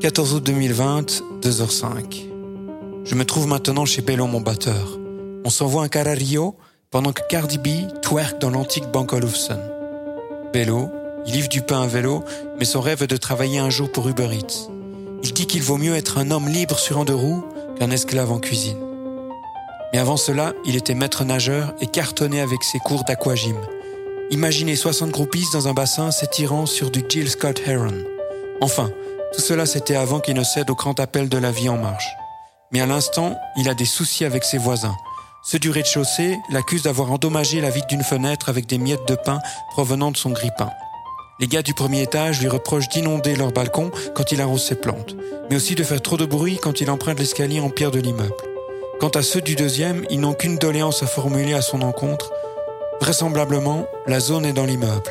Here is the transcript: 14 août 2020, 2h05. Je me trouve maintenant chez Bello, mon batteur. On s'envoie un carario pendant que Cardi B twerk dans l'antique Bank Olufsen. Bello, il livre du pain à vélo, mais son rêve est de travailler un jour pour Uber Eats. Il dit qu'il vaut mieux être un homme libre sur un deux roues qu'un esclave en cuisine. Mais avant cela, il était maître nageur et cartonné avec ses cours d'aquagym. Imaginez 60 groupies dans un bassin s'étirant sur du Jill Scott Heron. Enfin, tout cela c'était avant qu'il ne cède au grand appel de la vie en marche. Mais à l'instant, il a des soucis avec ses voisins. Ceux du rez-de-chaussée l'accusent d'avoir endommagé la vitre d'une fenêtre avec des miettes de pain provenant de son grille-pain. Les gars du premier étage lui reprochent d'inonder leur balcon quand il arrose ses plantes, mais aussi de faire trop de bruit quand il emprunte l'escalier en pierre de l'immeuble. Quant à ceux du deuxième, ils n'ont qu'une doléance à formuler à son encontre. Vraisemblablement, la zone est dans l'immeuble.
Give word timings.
14 0.00 0.32
août 0.32 0.42
2020, 0.42 1.22
2h05. 1.42 2.26
Je 3.04 3.14
me 3.14 3.26
trouve 3.26 3.46
maintenant 3.46 3.84
chez 3.84 4.00
Bello, 4.00 4.26
mon 4.26 4.40
batteur. 4.40 4.98
On 5.44 5.50
s'envoie 5.50 5.82
un 5.82 5.88
carario 5.88 6.56
pendant 6.90 7.12
que 7.12 7.20
Cardi 7.28 7.58
B 7.58 7.68
twerk 8.00 8.40
dans 8.40 8.48
l'antique 8.48 8.90
Bank 8.90 9.12
Olufsen. 9.12 9.60
Bello, 10.54 10.88
il 11.26 11.34
livre 11.34 11.50
du 11.50 11.60
pain 11.60 11.82
à 11.82 11.86
vélo, 11.86 12.24
mais 12.58 12.64
son 12.64 12.80
rêve 12.80 13.02
est 13.02 13.08
de 13.08 13.18
travailler 13.18 13.58
un 13.58 13.68
jour 13.68 13.92
pour 13.92 14.08
Uber 14.08 14.30
Eats. 14.32 14.70
Il 15.22 15.34
dit 15.34 15.46
qu'il 15.46 15.62
vaut 15.62 15.76
mieux 15.76 15.94
être 15.94 16.16
un 16.16 16.30
homme 16.30 16.48
libre 16.48 16.78
sur 16.78 16.98
un 16.98 17.04
deux 17.04 17.14
roues 17.14 17.44
qu'un 17.78 17.90
esclave 17.90 18.32
en 18.32 18.38
cuisine. 18.38 18.80
Mais 19.92 19.98
avant 19.98 20.16
cela, 20.16 20.54
il 20.64 20.76
était 20.76 20.94
maître 20.94 21.24
nageur 21.24 21.74
et 21.82 21.86
cartonné 21.86 22.40
avec 22.40 22.62
ses 22.62 22.78
cours 22.78 23.04
d'aquagym. 23.04 23.60
Imaginez 24.30 24.76
60 24.76 25.10
groupies 25.10 25.44
dans 25.52 25.68
un 25.68 25.74
bassin 25.74 26.10
s'étirant 26.10 26.64
sur 26.64 26.90
du 26.90 27.04
Jill 27.06 27.28
Scott 27.28 27.60
Heron. 27.66 27.98
Enfin, 28.62 28.90
tout 29.32 29.40
cela 29.40 29.66
c'était 29.66 29.96
avant 29.96 30.20
qu'il 30.20 30.34
ne 30.34 30.44
cède 30.44 30.70
au 30.70 30.74
grand 30.74 30.98
appel 31.00 31.28
de 31.28 31.38
la 31.38 31.50
vie 31.50 31.68
en 31.68 31.78
marche. 31.78 32.08
Mais 32.72 32.80
à 32.80 32.86
l'instant, 32.86 33.36
il 33.56 33.68
a 33.68 33.74
des 33.74 33.84
soucis 33.84 34.24
avec 34.24 34.44
ses 34.44 34.58
voisins. 34.58 34.96
Ceux 35.42 35.58
du 35.58 35.70
rez-de-chaussée 35.70 36.38
l'accusent 36.50 36.82
d'avoir 36.82 37.10
endommagé 37.10 37.60
la 37.60 37.70
vitre 37.70 37.86
d'une 37.86 38.02
fenêtre 38.02 38.48
avec 38.48 38.66
des 38.66 38.78
miettes 38.78 39.08
de 39.08 39.14
pain 39.14 39.40
provenant 39.70 40.10
de 40.10 40.16
son 40.16 40.30
grille-pain. 40.30 40.70
Les 41.40 41.46
gars 41.46 41.62
du 41.62 41.72
premier 41.72 42.02
étage 42.02 42.40
lui 42.40 42.48
reprochent 42.48 42.90
d'inonder 42.90 43.34
leur 43.34 43.50
balcon 43.50 43.90
quand 44.14 44.30
il 44.30 44.42
arrose 44.42 44.62
ses 44.62 44.74
plantes, 44.74 45.16
mais 45.48 45.56
aussi 45.56 45.74
de 45.74 45.82
faire 45.82 46.02
trop 46.02 46.18
de 46.18 46.26
bruit 46.26 46.58
quand 46.62 46.82
il 46.82 46.90
emprunte 46.90 47.18
l'escalier 47.18 47.60
en 47.60 47.70
pierre 47.70 47.90
de 47.90 47.98
l'immeuble. 47.98 48.34
Quant 49.00 49.08
à 49.08 49.22
ceux 49.22 49.40
du 49.40 49.56
deuxième, 49.56 50.04
ils 50.10 50.20
n'ont 50.20 50.34
qu'une 50.34 50.58
doléance 50.58 51.02
à 51.02 51.06
formuler 51.06 51.54
à 51.54 51.62
son 51.62 51.80
encontre. 51.80 52.30
Vraisemblablement, 53.00 53.86
la 54.06 54.20
zone 54.20 54.44
est 54.44 54.52
dans 54.52 54.66
l'immeuble. 54.66 55.10